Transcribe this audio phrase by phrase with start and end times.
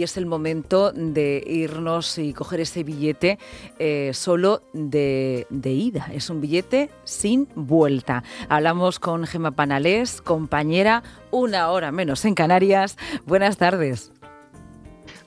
[0.00, 3.38] y es el momento de irnos y coger ese billete
[3.78, 6.08] eh, solo de, de, ida.
[6.10, 8.24] Es un billete sin vuelta.
[8.48, 12.96] Hablamos con Gema Panalés, compañera, una hora menos en Canarias.
[13.26, 14.10] Buenas tardes.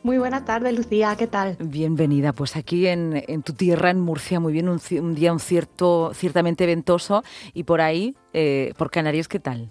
[0.01, 1.55] Muy buenas tardes, Lucía, ¿qué tal?
[1.60, 5.40] Bienvenida, pues aquí en, en tu tierra, en Murcia, muy bien, un, un, día un
[5.40, 9.70] cierto, ciertamente ventoso y por ahí, eh, por Canarias, ¿qué tal?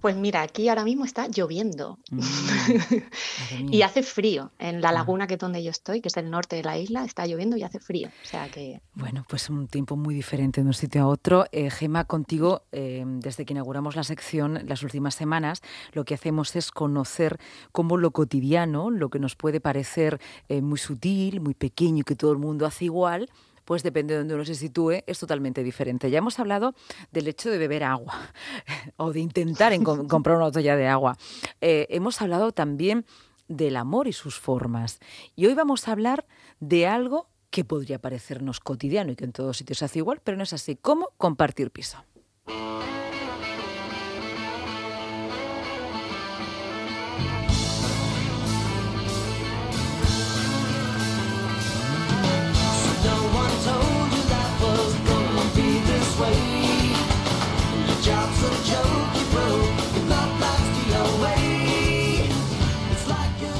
[0.00, 2.20] Pues mira, aquí ahora mismo está lloviendo mm,
[3.70, 4.50] y hace frío.
[4.58, 4.92] En la ah.
[4.92, 7.56] laguna que es donde yo estoy, que es el norte de la isla, está lloviendo
[7.56, 8.08] y hace frío.
[8.08, 8.80] O sea que...
[8.94, 11.46] Bueno, pues un tiempo muy diferente de un sitio a otro.
[11.52, 16.56] Eh, Gema, contigo, eh, desde que inauguramos la sección las últimas semanas, lo que hacemos
[16.56, 17.38] es conocer
[17.72, 22.16] cómo lo cotidiano, lo que nos puede parecer eh, muy sutil, muy pequeño y que
[22.16, 23.28] todo el mundo hace igual,
[23.70, 26.10] pues depende de donde uno se sitúe, es totalmente diferente.
[26.10, 26.74] Ya hemos hablado
[27.12, 28.32] del hecho de beber agua
[28.96, 29.72] o de intentar
[30.08, 31.16] comprar una botella de agua.
[31.60, 33.06] Eh, hemos hablado también
[33.46, 34.98] del amor y sus formas.
[35.36, 36.26] Y hoy vamos a hablar
[36.58, 40.36] de algo que podría parecernos cotidiano y que en todos sitios se hace igual, pero
[40.36, 40.74] no es así.
[40.74, 42.04] ¿Cómo compartir piso?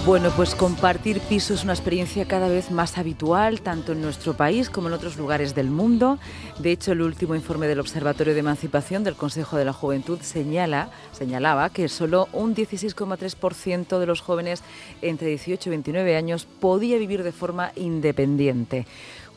[0.07, 4.71] Bueno, pues compartir piso es una experiencia cada vez más habitual, tanto en nuestro país
[4.71, 6.19] como en otros lugares del mundo.
[6.59, 10.91] De hecho, el último informe del Observatorio de Emancipación del Consejo de la Juventud señala,
[11.13, 14.63] señalaba que solo un 16,3% de los jóvenes
[15.03, 18.87] entre 18 y 29 años podía vivir de forma independiente.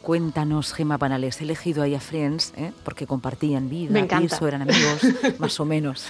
[0.01, 2.71] Cuéntanos, Gema Panales, he elegido ahí a Friends, ¿eh?
[2.85, 5.01] porque compartían vida, piso, eran amigos,
[5.39, 6.05] más o menos.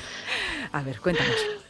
[0.72, 1.63] A ver, cuéntanos.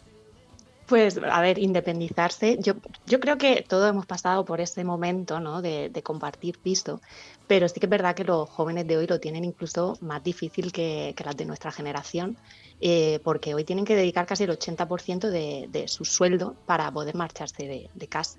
[0.87, 2.57] Pues, a ver, independizarse.
[2.59, 2.73] Yo,
[3.05, 5.61] yo creo que todos hemos pasado por ese momento ¿no?
[5.61, 7.01] de, compartir piso,
[7.47, 10.71] pero sí que es verdad que los jóvenes de hoy lo tienen incluso más difícil
[10.71, 12.37] que, las de nuestra generación,
[12.81, 17.15] eh, porque hoy tienen que dedicar casi el 80% de, de, su sueldo para poder
[17.15, 18.37] marcharse de, de casa.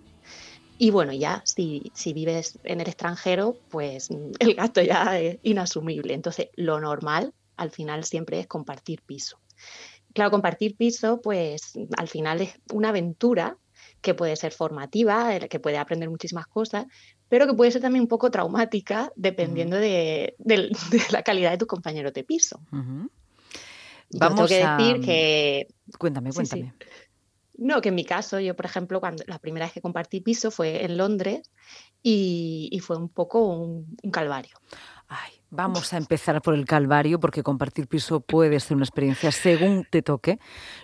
[0.77, 6.15] Y bueno, ya si, si, vives en el extranjero, pues el gasto ya es inasumible.
[6.15, 9.39] Entonces, lo normal al final siempre es compartir piso.
[10.15, 13.59] Claro, compartir piso, pues al final es una aventura
[14.01, 16.87] que puede ser formativa, que puede aprender muchísimas cosas,
[17.29, 20.37] pero que puede ser también un poco traumática dependiendo de,
[21.11, 22.61] la calidad de tu compañero de piso.
[22.71, 23.09] Vamos
[24.11, 25.67] tengo que decir que...
[25.99, 26.75] Cuéntame, cuéntame.
[27.57, 30.51] No, que en mi caso, yo por ejemplo, cuando la primera vez que compartí piso
[30.53, 31.51] fue en Londres
[32.03, 34.57] y, fue un poco un, un calvario.
[35.09, 39.87] Ay, vamos a empezar por el calvario porque compartir piso puede ser una experiencia según
[39.89, 40.39] te toque.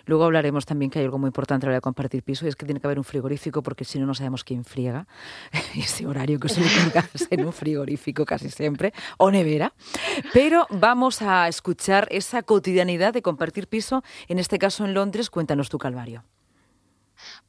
[0.05, 2.49] Luego hablaremos también que hay algo muy importante a la hora de compartir piso y
[2.49, 5.07] es que tiene que haber un frigorífico porque si no, no sabemos quién friega.
[5.75, 9.73] Ese horario que suele colgarse en un frigorífico casi siempre o nevera.
[10.33, 15.29] Pero vamos a escuchar esa cotidianidad de compartir piso, en este caso en Londres.
[15.29, 16.23] Cuéntanos tu calvario.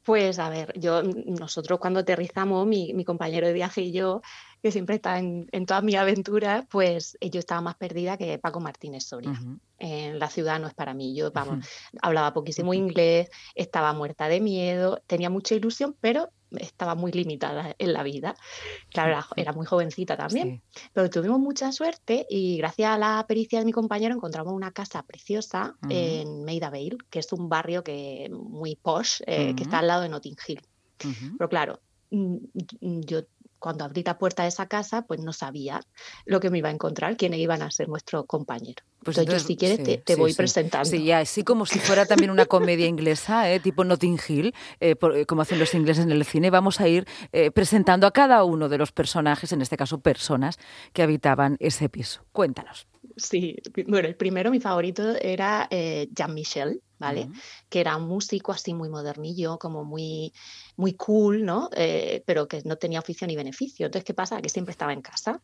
[0.03, 4.21] Pues a ver, yo nosotros cuando aterrizamos, mi compañero de viaje y yo,
[4.63, 8.61] que siempre está en, en todas mis aventuras, pues yo estaba más perdida que Paco
[8.61, 9.37] Martínez Soria.
[9.77, 11.13] En la ciudad no es para mí.
[11.13, 11.67] Yo, vamos,
[12.01, 17.91] hablaba poquísimo inglés, estaba muerta de miedo, tenía mucha ilusión, pero estaba muy limitada en
[17.91, 18.35] la vida.
[18.89, 20.61] Claro, era, muy jovencita también.
[20.93, 25.03] Pero tuvimos mucha suerte y gracias a la pericia de mi compañero encontramos una casa
[25.03, 29.87] preciosa en Maida Vale, que es un barrio que muy posh, eh, que está al
[29.87, 30.61] lado de Notting Hill.
[31.37, 31.81] Pero claro,
[32.11, 32.37] mm,
[33.01, 33.23] yo
[33.63, 35.79] cuando abrí la puerta de esa casa, pues no sabía
[36.25, 38.83] lo que me iba a encontrar, quiénes iban a ser nuestro compañero.
[39.01, 40.89] Pues entonces, yo, si quieres, te, voy presentando.
[40.89, 43.61] Sí, así como si fuera también una comedia inglesa, ¿eh?
[43.61, 47.07] tipo Notting Hill, eh, eh, como hacen los ingleses en el cine, vamos a ir
[47.53, 50.59] presentando a cada uno de los personajes, en este caso personas,
[50.91, 52.25] que habitaban ese piso.
[52.33, 52.87] Cuéntanos.
[53.15, 53.55] Sí,
[53.87, 57.29] bueno, el primero, mi favorito, era Jean-Michel, ¿vale?
[57.69, 60.33] Que era un músico así muy modernillo, como muy,
[60.75, 61.69] muy cool, ¿no?
[61.75, 63.85] Eh, pero que no tenía oficio ni beneficio.
[63.85, 64.41] Entonces, ¿qué pasa?
[64.41, 65.41] Que siempre estaba en casa,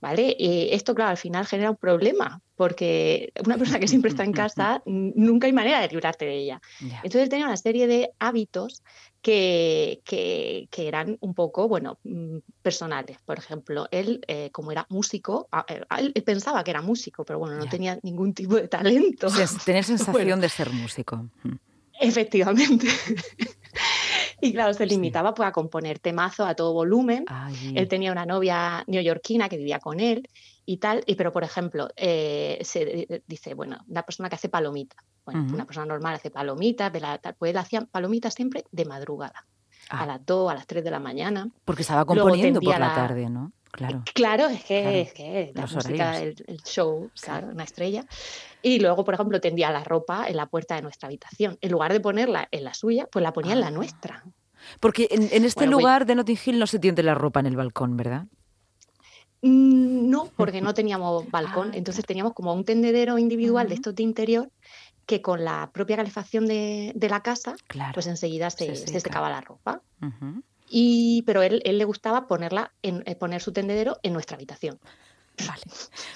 [0.00, 0.34] ¿vale?
[0.38, 4.32] Y esto, claro, al final genera un problema, porque una persona que siempre está en
[4.32, 6.60] casa, nunca hay manera de librarte de ella.
[7.02, 8.82] Entonces, tenía una serie de hábitos
[9.22, 13.18] que, que, eran un poco, bueno, mm, personales.
[13.24, 17.56] Por ejemplo, él, eh, como era músico, eh, él, pensaba que era músico, pero bueno,
[17.56, 19.28] no tenía ningún tipo de talento.
[19.64, 21.28] tener sensación de ser músico.
[21.98, 22.86] Efectivamente.
[24.40, 27.24] Y claro, se limitaba pues, a componer temazo a todo volumen.
[27.74, 30.28] Él tenía una novia neoyorquina que vivía con él
[30.66, 31.02] y tal.
[31.06, 35.02] Y, pero, por ejemplo, eh, se dice, bueno, una persona que hace palomitas.
[35.24, 36.92] Bueno, una persona normal hace palomitas,
[37.38, 39.46] pues él hacía palomitas siempre de madrugada.
[39.88, 40.06] a ah.
[40.06, 41.48] las 2, a las 3 de la mañana.
[41.64, 43.52] Porque estaba componiendo por la, tarde, ¿no?
[43.76, 44.02] Claro.
[44.14, 46.34] Claro, es que, Es que la música, el,
[46.64, 48.06] show, claro, una estrella.
[48.62, 51.58] Y luego, por ejemplo, tendía la ropa en la puerta de nuestra habitación.
[51.60, 53.72] En lugar de ponerla en la suya, pues la ponía en la ah.
[53.72, 54.24] nuestra.
[54.80, 57.96] Porque en, este lugar de Notting Hill no se tiende la ropa en el balcón,
[57.98, 58.24] ¿verdad?
[59.42, 63.94] Mm, no, porque no teníamos balcón, ah, entonces teníamos como un tendedero individual de estos
[63.94, 64.50] de interior
[65.04, 67.54] que con la propia calefacción de, la casa,
[67.94, 69.82] pues enseguida se, secaba la ropa.
[70.68, 74.78] Y, pero él, él le gustaba ponerla en, eh, poner su tendedero en nuestra habitación.
[75.46, 75.62] Vale.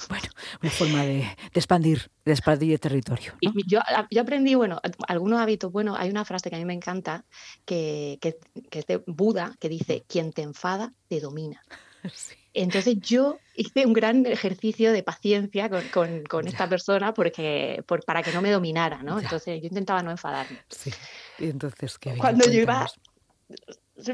[0.08, 0.29] Bueno,
[0.62, 3.35] una forma de, expandir, de expandir el territorio.
[3.41, 3.81] Y yo,
[4.11, 5.70] yo, aprendí, bueno, algunos hábitos.
[5.70, 7.25] Bueno, hay una frase que a mí me encanta,
[7.64, 8.38] que, que,
[8.70, 11.62] es de Buda, que dice, quien te enfada, te domina.
[12.53, 18.25] Entonces yo hice un gran ejercicio de paciencia con, con, esta persona porque, por, para
[18.25, 19.20] que no me dominara, ¿no?
[19.20, 20.58] Entonces yo intentaba no enfadarme.
[20.69, 20.91] Sí.
[21.38, 22.91] Y entonces, ¿qué Cuando yo iba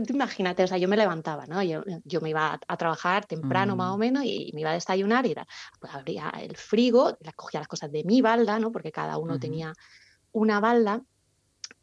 [0.08, 1.62] imagínate, o sea, yo me levantaba, ¿no?
[1.62, 1.82] Yo,
[2.20, 4.00] me iba a, trabajar temprano más o mm.
[4.00, 5.46] menos y me iba a desayunar y era,
[5.80, 8.72] pues abría el frigo, cogía las cosas de mi balda, ¿no?
[8.72, 9.72] Porque cada uno tenía
[10.32, 11.02] una balda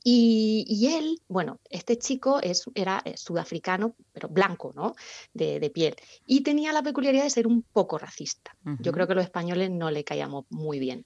[0.05, 4.95] y, él, bueno, este chico es, era eh, sudafricano, pero blanco, ¿no?
[5.33, 5.95] De, piel.
[6.25, 8.55] Y tenía la peculiaridad de ser un poco racista.
[8.79, 11.05] Yo creo que los españoles no le caíamos muy bien.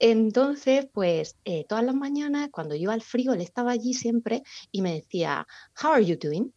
[0.00, 4.42] Entonces, pues eh, todas las mañanas, cuando yo iba al frío, él estaba allí siempre
[4.72, 5.46] y me decía,
[5.80, 6.52] How are you doing?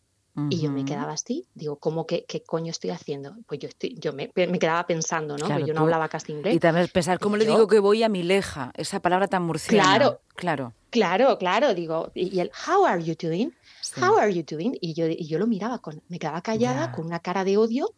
[0.49, 3.37] Y yo me quedaba así, digo, ¿cómo que qué coño estoy haciendo?
[3.47, 5.47] Pues yo estoy, yo me, me quedaba pensando, ¿no?
[5.47, 6.55] Porque yo no hablaba casi inglés.
[6.55, 8.71] Y también pensar, ¿cómo le digo que voy a mi leja?
[8.75, 9.83] Esa palabra tan murciana.
[9.83, 10.73] Claro, claro.
[10.89, 13.53] Claro, claro, digo, y, el how are you doing?
[13.97, 14.77] How are you doing?
[14.81, 17.93] Y yo, y yo lo miraba, con, me quedaba callada con una cara de odio.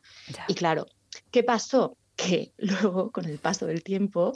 [0.47, 0.85] Y claro,
[1.31, 1.97] ¿qué pasó?
[2.15, 4.33] Que luego, con el paso del tiempo,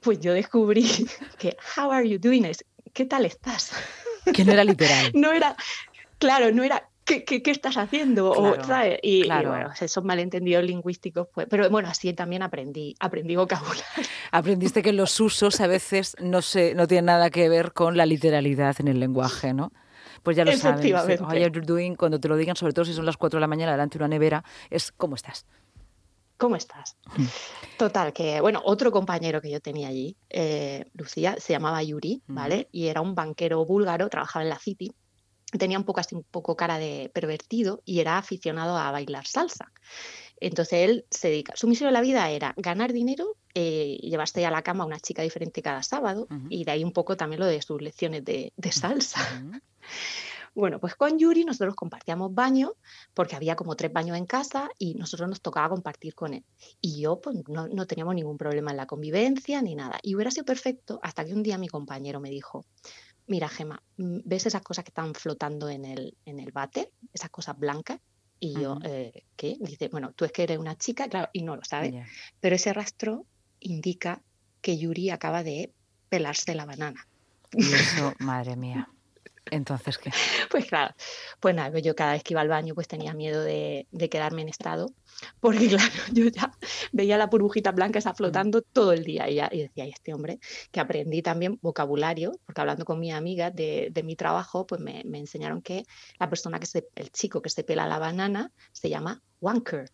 [0.00, 0.86] pues yo descubrí
[1.38, 2.64] que how are you doing es
[2.94, 3.72] ¿qué tal estás?
[4.32, 5.10] Que no era literal.
[5.14, 5.56] no era,
[6.18, 8.56] claro, no era ¿Qué, qué, estás haciendo?
[9.02, 13.84] Y, bueno, esos malentendidos lingüísticos, pues, pero bueno, así también aprendí, aprendí vocabulario.
[14.30, 18.06] Aprendiste que los usos a veces no, se, no tienen nada que ver con la
[18.06, 19.70] literalidad en el lenguaje, ¿no?
[20.22, 21.20] Pues ya lo sabes.
[21.66, 23.98] doing, cuando te lo digan, sobre todo si son las 4 de la mañana delante
[23.98, 25.44] de una nevera, es ¿cómo estás?
[26.38, 26.96] ¿Cómo estás?
[27.16, 27.24] Mm.
[27.76, 32.68] Total, que bueno, otro compañero que yo tenía allí, eh, Lucía, se llamaba Yuri, ¿vale?
[32.72, 34.90] Y era un banquero búlgaro, trabajaba en la City
[35.58, 39.72] tenía un poco así un poco cara de pervertido y era aficionado a bailar salsa.
[40.40, 44.50] Entonces él se dedica, su misión en la vida era ganar dinero, eh, llevarse a
[44.50, 47.46] la cama a una chica diferente cada sábado y de ahí un poco también lo
[47.46, 49.20] de sus lecciones de, salsa.
[50.56, 52.74] Bueno, pues con Yuri nosotros compartíamos baño
[53.12, 56.44] porque había como tres baños en casa y nosotros nos tocaba compartir con él.
[56.80, 59.98] Y yo pues no, no teníamos ningún problema en la convivencia ni nada.
[60.00, 62.64] Y hubiera sido perfecto hasta que un día mi compañero me dijo,
[63.26, 66.92] mira, Gema, mm, ¿ves esas cosas que están flotando en el, en el bate?
[67.12, 68.00] Esas cosas blancas.
[68.40, 69.56] Y yo, eh, ¿qué?
[69.60, 71.94] Dice, bueno, tú es que eres una chica, claro, y no lo sabes.
[72.40, 73.26] Pero ese rastro
[73.60, 74.22] indica
[74.60, 75.72] que Yuri acaba de
[76.08, 77.06] pelarse la banana.
[77.52, 78.88] Y eso, madre mía.
[79.54, 80.10] Entonces, ¿qué?
[80.50, 80.94] Pues claro,
[81.40, 84.48] pues nada, yo cada vez que iba al baño pues tenía miedo de, quedarme en
[84.48, 84.90] estado,
[85.40, 86.50] porque claro, yo ya
[86.92, 90.40] veía la burbujita blanca esa flotando todo el día y, y decía, y este hombre,
[90.72, 95.62] que aprendí también vocabulario, porque hablando con mi amiga de, mi trabajo, pues me, enseñaron
[95.62, 95.84] que
[96.18, 99.88] la persona que se, el chico que se pela la banana se llama wanker.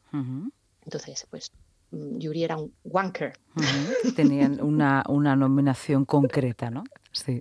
[0.83, 3.33] Entonces, pues mm, Yuri era un wanker.
[4.17, 6.85] Tenían una, una nominación concreta, ¿no?
[7.13, 7.41] Sí.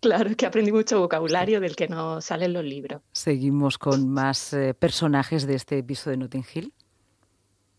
[0.00, 3.02] Claro, es que aprendí mucho vocabulario del que no salen los libros.
[3.12, 6.72] Seguimos con más eh, personajes de este episodio de Notting Hill.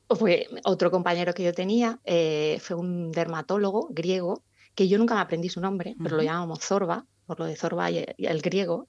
[0.10, 4.44] Fue otro compañero que yo tenía, eh, fue un dermatólogo griego,
[4.76, 7.90] que yo nunca me aprendí su nombre, pero lo llamamos Zorba, por lo de Zorba
[7.92, 8.88] y el, griego.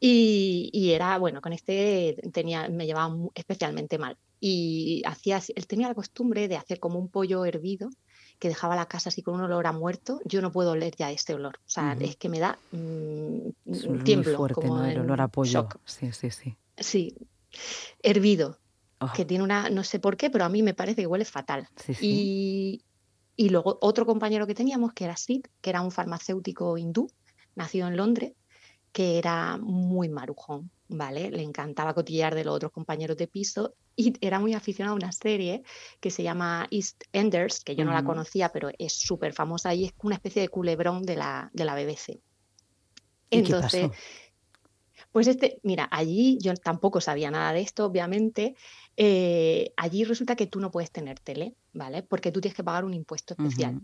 [0.00, 4.16] Y, era, bueno, con este tenía, me llevaba especialmente mal.
[4.46, 7.88] Y hacía, él tenía la costumbre de hacer como un pollo hervido
[8.38, 11.10] que dejaba la casa así con un olor a muerto, yo no puedo oler ya
[11.10, 11.60] este olor.
[11.60, 14.36] O sea, es que me da mm, tiemblo.
[14.36, 15.66] fuerte, como El olor a pollo.
[15.86, 16.58] Sí, sí, sí.
[16.76, 17.16] Sí,
[18.02, 18.58] hervido,
[18.98, 19.10] oh.
[19.16, 21.66] que tiene una, no sé por qué, pero a mí me parece que huele fatal.
[22.02, 22.84] Y,
[23.36, 27.10] y luego otro compañero que teníamos, que era Sid, que era un farmacéutico hindú,
[27.54, 28.34] nacido en Londres,
[28.94, 31.28] que era muy marujón, ¿vale?
[31.32, 35.10] Le encantaba cotillear de los otros compañeros de piso y era muy aficionado a una
[35.10, 35.64] serie
[36.00, 39.86] que se llama East Enders, que yo no la conocía, pero es súper famosa y
[39.86, 42.20] es una especie de culebrón de la, de la BBC.
[43.30, 43.90] Entonces,
[45.10, 48.54] pues este, mira, allí yo tampoco sabía nada de esto, obviamente.
[48.96, 52.04] Eh, allí resulta que tú no puedes tener tele, ¿vale?
[52.04, 53.80] Porque tú tienes que pagar un impuesto especial.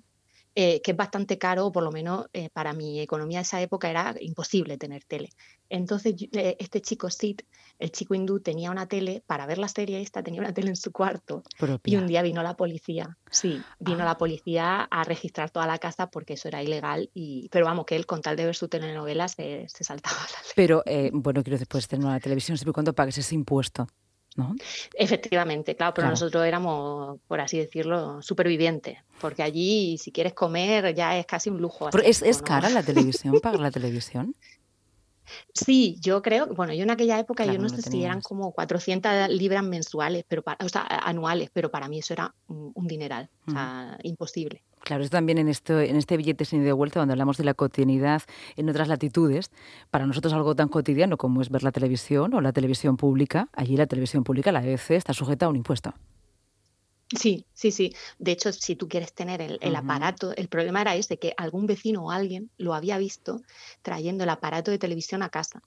[0.57, 3.61] Eh, que es bastante caro, o por lo menos eh, para mi economía de esa
[3.63, 5.31] época era imposible tener tele.
[5.69, 7.41] Entonces, eh, este chico Sid,
[7.79, 10.77] el chico hindú, tenía una tele, para ver la serie esta, tenía una tele en
[10.77, 11.45] su cuarto.
[11.85, 14.19] Y un día vino la policía, sí, vino la ah.
[14.19, 17.11] policía a registrar toda la casa porque eso era ilegal.
[17.15, 20.43] Y, pero vamos, que él con tal de ver su telenovela se, se saltaba la
[20.43, 20.53] ley.
[20.57, 23.87] Pero, bueno, quiero después tener una televisión siempre y cuando pagues ese impuesto.
[24.95, 31.19] Efectivamente, claro, pero nosotros éramos, por así decirlo, supervivientes, porque allí si quieres comer ya
[31.19, 31.89] es casi un lujo.
[32.03, 34.35] ¿Es, ¿Es cara la televisión, pagar la televisión?
[35.55, 39.29] Sí, yo creo, bueno, yo en aquella época yo no, sé si eran como 400
[39.31, 43.99] libras mensuales, pero o sea, anuales, pero para mí eso era un, dineral, o sea,
[44.03, 44.63] imposible.
[44.81, 47.55] Claro, es también en, esto, en este billete sin de vuelta, donde hablamos de la
[47.55, 48.23] cotidianidad
[48.57, 49.51] en otras latitudes,
[49.91, 53.77] para nosotros algo tan cotidiano como es ver la televisión o la televisión pública, allí
[53.77, 55.95] la televisión pública, la EBC, está sujeta a un impuesto.
[57.19, 57.95] Sí, sí, sí.
[58.19, 62.05] De hecho, si tú quieres tener el, aparato, el problema era ese, que algún vecino
[62.05, 63.41] o alguien lo había visto
[63.83, 65.61] trayendo el aparato de televisión a casa.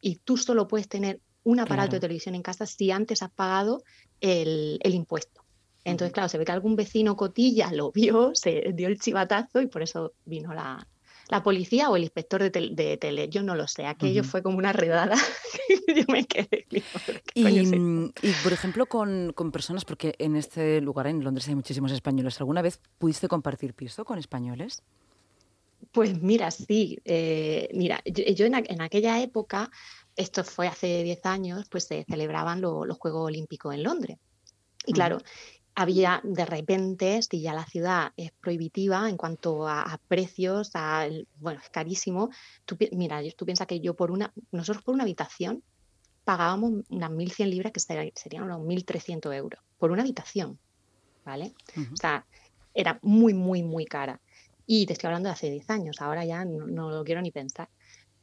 [0.00, 3.82] Y tú solo puedes tener un aparato de televisión en casa si antes has pagado
[4.20, 5.42] el, impuesto.
[5.84, 9.66] Entonces, claro, se ve que algún vecino cotilla lo vio, se dio el chivatazo y
[9.66, 10.84] por eso vino la,
[11.28, 14.72] la policía o el inspector de, tele, yo no lo sé, aquello fue como una
[14.72, 15.16] redada,
[15.88, 16.66] yo me quedé.
[17.34, 22.62] Y, por ejemplo, con, personas, porque en este lugar, en Londres, hay muchísimos españoles, ¿alguna
[22.62, 24.82] vez pudiste compartir piso con españoles?
[25.92, 29.70] Pues mira, sí, eh, mira, yo, en, aquella época,
[30.16, 34.18] esto fue hace 10 años, pues se celebraban los Juegos Olímpicos en Londres.
[34.86, 35.18] Y claro,
[35.76, 41.06] había de repente, si ya la ciudad es prohibitiva en cuanto a, precios, a,
[41.38, 42.30] bueno, es carísimo.
[42.64, 45.62] Tú, mira, tú piensas que yo por una, nosotros por una habitación
[46.24, 50.58] pagábamos unas 1.100 libras, que serían unos 1.300 euros, por una habitación,
[51.24, 51.52] ¿vale?
[51.92, 52.26] O sea,
[52.74, 54.20] era muy, muy, muy cara.
[54.66, 57.68] Y te estoy hablando de hace 10 años, ahora ya no, lo quiero ni pensar.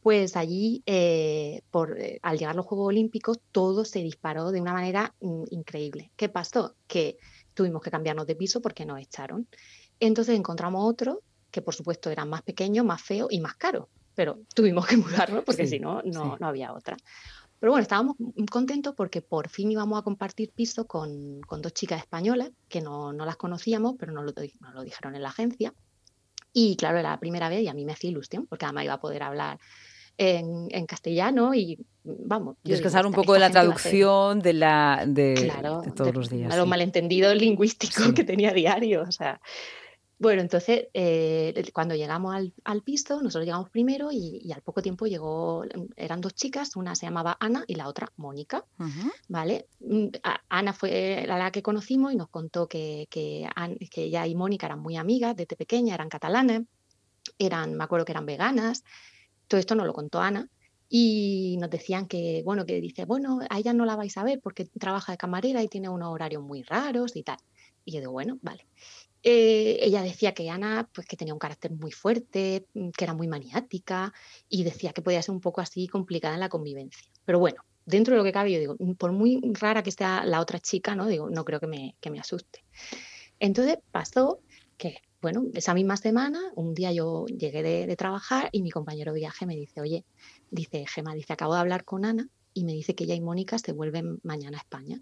[0.02, 4.74] Pues allí, eh, por, eh, al llegar los Juegos Olímpicos, todo se disparó de una
[4.74, 6.12] manera mm, increíble.
[6.18, 6.76] ¿Qué pasó?
[6.88, 7.18] Que
[7.54, 9.48] tuvimos que cambiarnos de piso porque nos echaron.
[10.00, 14.40] Entonces encontramos otro que por supuesto era más pequeño, más feo y más caro, pero
[14.56, 16.98] tuvimos que mudarnos porque si no, no, había otra.
[17.60, 18.18] Pero bueno, estábamos
[18.52, 23.38] contentos porque por fin íbamos a compartir piso con, dos chicas españolas que no, las
[23.38, 25.74] conocíamos, pero nos lo, nos lo dijeron en la agencia.
[26.52, 28.94] Y claro, era la primera vez y a mí me hacía ilusión porque además iba
[28.94, 29.60] a poder hablar
[30.18, 32.58] en, castellano y vamos.
[32.64, 35.52] Descansar un poco de la traducción de, la, de,
[35.96, 36.54] todos los días.
[36.54, 39.04] A lo malentendido lingüístico que tenía diario.
[39.04, 39.40] O sea,
[40.24, 45.66] bueno, entonces eh, cuando llegamos al, piso, nosotros llegamos primero y, al poco tiempo llegó,
[45.98, 48.64] eran dos chicas, una se llamaba Ana y la otra Mónica,
[49.28, 49.68] ¿vale?
[49.82, 50.08] Mm,
[50.48, 53.50] Ana fue la, que conocimos y nos contó que, que,
[53.92, 56.62] que ella y Mónica eran muy amigas desde pequeña, eran catalanas,
[57.38, 58.86] eran, me acuerdo que eran veganas,
[59.48, 60.50] todo esto nos lo contó Ana
[60.90, 64.40] y nos decían que, bueno, que dice, bueno, a ella no la vais a ver
[64.42, 67.38] porque trabaja de camarera y tiene unos horarios muy raros y tal.
[67.84, 68.68] Y yo digo, bueno, vale.
[69.24, 73.14] Eh, ella decía que Ana, pues que tenía un carácter muy fuerte, mm, que era
[73.14, 74.14] muy maniática
[74.50, 77.10] y decía que podía ser un poco así complicada en la convivencia.
[77.26, 80.26] Pero bueno, dentro de lo que cabe, yo digo, mm, por muy rara que sea
[80.26, 81.08] la otra chica, ¿no?
[81.08, 82.64] Digo, no creo que me, que me asuste.
[83.40, 84.42] Entonces pasó
[84.78, 89.22] que bueno, esa misma semana, un día yo llegué de, trabajar y mi compañero de
[89.22, 90.04] viaje me dice, oye,
[90.52, 93.58] dice, Gema, dice, acabo de hablar con Ana y me dice que ella y Mónica
[93.58, 95.02] se vuelven mañana a España.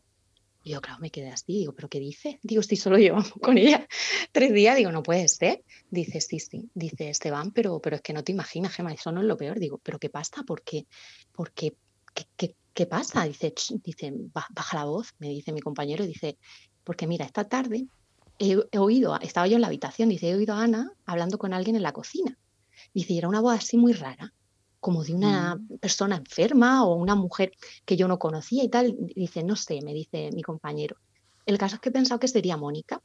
[0.63, 2.39] Y yo, claro, me quedé así, digo, ¿pero qué dice?
[2.43, 3.87] Digo, si solo llevamos con ella
[4.31, 5.63] tres días, digo, no puede ser.
[5.89, 9.21] Dice, sí, sí, dice Esteban, pero, pero es que no te imaginas, Gema, eso no
[9.21, 9.59] es lo peor.
[9.59, 10.43] Digo, ¿pero qué pasa?
[10.43, 10.85] ¿Por qué?
[11.31, 11.73] ¿Por qué?
[12.37, 13.23] ¿Qué, qué, pasa?
[13.23, 16.37] Dice, dice, baja la voz, me dice mi compañero, dice,
[16.83, 17.87] porque mira, esta tarde
[18.41, 21.75] he, oído, estaba yo en la habitación, dice, he oído a Ana hablando con alguien
[21.75, 22.37] en la cocina.
[22.93, 24.33] Dice, y era una voz así muy rara,
[24.79, 25.77] como de una mm.
[25.79, 27.51] persona enferma o una mujer
[27.85, 28.95] que yo no conocía y tal.
[29.15, 30.97] Dice, no sé, me dice mi compañero.
[31.45, 33.01] El caso es que he pensado que sería Mónica.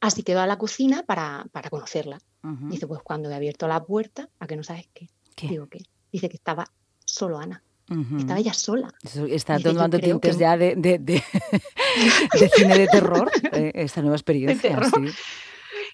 [0.00, 2.20] Así que va a la cocina para, para conocerla.
[2.70, 5.10] Dice, pues cuando he abierto la puerta, ¿a que no sabes qué?
[5.36, 5.48] ¿Qué?
[5.48, 5.84] Digo, ¿qué?
[6.10, 6.72] Dice que estaba
[7.04, 7.62] solo Ana.
[8.18, 8.92] Estaba ella sola.
[9.28, 14.78] está tomando tintes ya de, de, de, cine de terror, eh, esta nueva experiencia.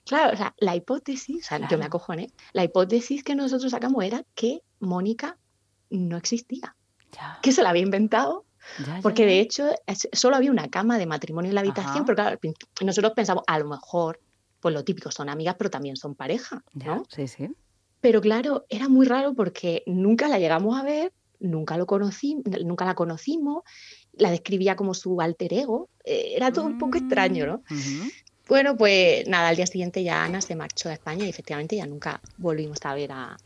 [0.04, 4.04] Claro, o sea, la hipótesis, o sea, yo me acojoné, la hipótesis que nosotros sacamos
[4.04, 5.38] era que Mónica
[5.90, 6.76] no existía,
[7.42, 8.44] que se la había inventado,
[9.02, 9.70] porque de hecho
[10.12, 12.38] solo había una cama de matrimonio en la habitación, pero claro,
[12.82, 14.20] nosotros pensamos, a lo mejor,
[14.60, 17.04] pues lo típico, son amigas, pero también son pareja, ¿no?
[17.08, 17.48] Sí, sí.
[18.00, 22.84] Pero claro, era muy raro porque nunca la llegamos a ver, nunca lo conocí, nunca
[22.84, 23.62] la conocimos,
[24.12, 27.62] la describía como su alter ego, eh, era todo un poco extraño, ¿no?
[27.68, 28.08] Mm,
[28.48, 31.86] Bueno, pues nada, al día siguiente ya Ana se marchó a España y efectivamente ya
[31.86, 33.36] nunca volvimos a ver a,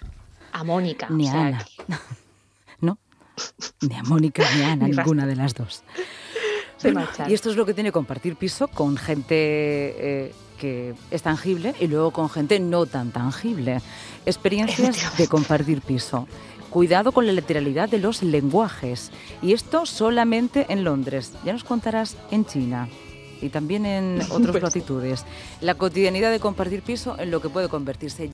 [0.65, 1.09] Mónica.
[1.11, 1.67] Ni a Ana.
[2.81, 2.99] ¿No?
[3.81, 5.83] Ni a Mónica ni a Ana, ninguna de las dos.
[7.29, 11.87] y esto es lo que tiene compartir piso con gente eh, que es tangible y
[11.89, 13.81] luego con gente no tan tangible.
[14.27, 16.29] Experiencias de compartir piso.
[16.69, 19.11] Cuidado con la literalidad de los lenguajes.
[19.43, 21.33] Y esto solamente en Londres.
[21.45, 22.89] Ya nos contarás en China
[23.41, 25.25] y también en otras pues latitudes.
[25.63, 28.29] La cotidianidad de compartir piso en lo que puede convertirse.